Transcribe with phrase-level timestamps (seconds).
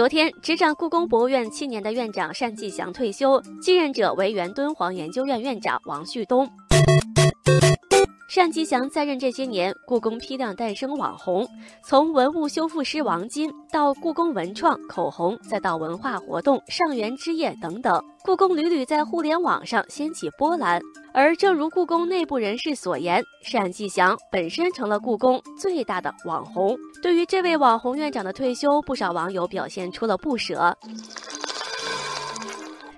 [0.00, 6.48] 昨天，执掌故宫博物院七年的院长单霁翔退休，继任者为原敦煌研究院院长王旭东。
[8.32, 11.46] 单霁翔在任这些年，故宫批量诞生网红，
[11.84, 20.80] 从文物修复师王金到故宫文创、口红，再到文化活动、上元之夜等等，故宫屡屡在互联网上掀起波澜。
[21.12, 23.22] 而正如故宫内部人士所言，
[23.52, 26.78] 单霁翔本身成了故宫最大的网红。
[27.02, 30.74] 对于这位网红院长的退休，不少网友表现出了不舍。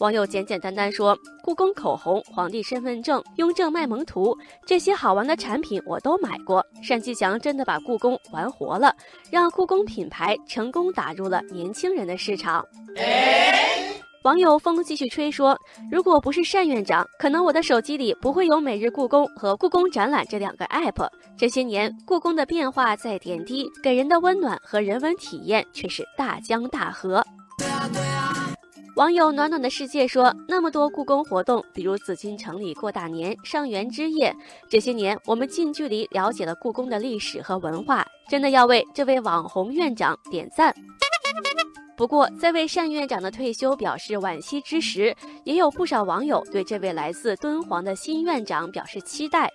[0.00, 4.36] 网友简简单单说：“故宫口红、皇帝身份证、雍正卖萌图，
[4.66, 6.64] 这些好玩的产品我都买过。
[6.82, 8.94] 单霁翔真的把故宫玩活了，
[9.30, 12.64] 让故宫品牌成功打入了年轻人的市场。”
[14.24, 15.56] 网友风继续吹说
[15.92, 21.06] ：“如果不是单院长，可能我的手机里不会有每日故宫和故宫展览这两个 app。
[21.36, 27.22] 这些年，故宫的变化在点滴，给人的温暖和人文体验却是大江大河。”
[28.96, 34.32] 网友暖暖的世界说：“那么多故宫活动，比如紫禁城里过大年、上元之夜，
[34.70, 40.72] 这些年我们近距离了解了故宫的历史和文化，真的要为这位网红院长点赞。”
[41.96, 49.50] 不过，在为单院长的退休表示惋惜之时，也有不少网友对这位来自敦煌的新院长表示期待。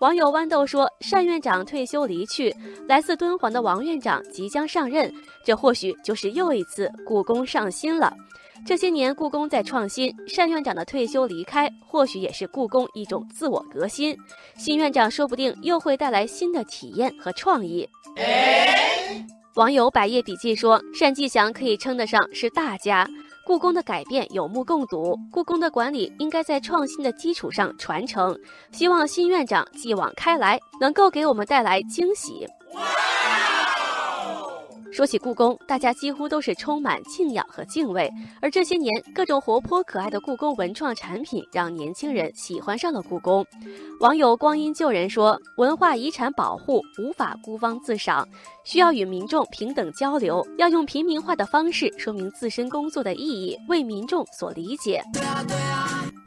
[0.00, 2.54] 网友豌豆说：“单院长退休离去，
[2.86, 5.10] 来自敦煌的王院长即将上任，
[5.42, 8.12] 这或许就是又一次故宫上新了。”
[8.66, 14.16] 这些年，故宫在创新，单院长的退休离开，或许也是故宫一种自我革新。
[14.56, 17.88] 新院长说不定又会带来新的体验和创意。
[19.56, 23.06] 网友百叶笔记说：“单霁翔可以称得上是大家，
[23.46, 28.36] 故宫的改变有目共睹，故宫的管理应该在创新的基础上传承。
[28.72, 32.46] 希望新院长继往开来，能够给我们带来惊喜。”
[34.94, 38.08] 说起故宫，大家几乎都是充满敬仰和敬畏。
[38.40, 43.44] 而这些年，各种活泼可爱的故宫文创产品让年轻人喜欢上了故宫。
[43.98, 48.24] 网友光阴旧人说：“文化遗产保护无法孤芳自赏，
[48.62, 55.02] 需要与民众平等交流，要用平民化的方式说明自身工作的意义，为民众所理解。”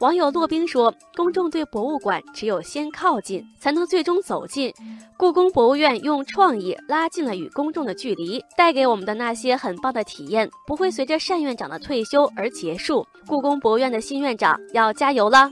[0.00, 4.72] 网友洛冰说：“公众对博物馆只有先靠近，才能最终走进。
[5.16, 13.04] 故宫博物院用创意拉近了与公众的距离，带给我们的那些很棒的体验，不会随着单院长的退休而结束。
[13.26, 15.50] 故宫博物院的新院长要加油了。”